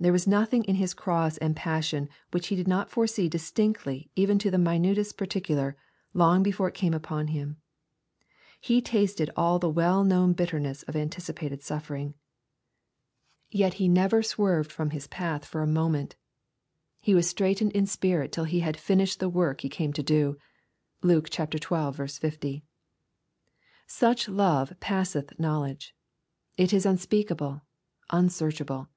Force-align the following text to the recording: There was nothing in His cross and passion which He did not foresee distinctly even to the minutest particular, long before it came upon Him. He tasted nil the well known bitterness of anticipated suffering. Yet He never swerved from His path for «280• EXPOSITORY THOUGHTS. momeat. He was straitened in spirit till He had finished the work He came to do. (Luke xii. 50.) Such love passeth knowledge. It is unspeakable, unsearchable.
There 0.00 0.10
was 0.10 0.26
nothing 0.26 0.64
in 0.64 0.74
His 0.74 0.94
cross 0.94 1.36
and 1.36 1.54
passion 1.54 2.08
which 2.32 2.48
He 2.48 2.56
did 2.56 2.66
not 2.66 2.90
foresee 2.90 3.28
distinctly 3.28 4.10
even 4.16 4.36
to 4.40 4.50
the 4.50 4.58
minutest 4.58 5.16
particular, 5.16 5.76
long 6.12 6.42
before 6.42 6.66
it 6.66 6.74
came 6.74 6.92
upon 6.92 7.28
Him. 7.28 7.56
He 8.60 8.82
tasted 8.82 9.30
nil 9.36 9.60
the 9.60 9.68
well 9.70 10.02
known 10.02 10.32
bitterness 10.32 10.82
of 10.82 10.96
anticipated 10.96 11.62
suffering. 11.62 12.14
Yet 13.48 13.74
He 13.74 13.86
never 13.86 14.24
swerved 14.24 14.72
from 14.72 14.90
His 14.90 15.06
path 15.06 15.44
for 15.44 15.64
«280• 15.64 16.16
EXPOSITORY 16.16 16.16
THOUGHTS. 16.16 16.16
momeat. 16.16 17.06
He 17.06 17.14
was 17.14 17.28
straitened 17.30 17.70
in 17.70 17.86
spirit 17.86 18.32
till 18.32 18.50
He 18.50 18.58
had 18.58 18.76
finished 18.76 19.20
the 19.20 19.28
work 19.28 19.60
He 19.60 19.68
came 19.68 19.92
to 19.92 20.02
do. 20.02 20.36
(Luke 21.02 21.32
xii. 21.32 21.46
50.) 22.08 22.64
Such 23.86 24.28
love 24.28 24.72
passeth 24.80 25.38
knowledge. 25.38 25.94
It 26.58 26.72
is 26.72 26.84
unspeakable, 26.84 27.62
unsearchable. 28.10 28.88